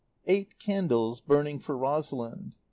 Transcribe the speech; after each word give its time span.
Eight 0.25 0.57
candles 0.57 1.21
burning 1.21 1.59
for 1.59 1.77
Rosalind. 1.77 2.55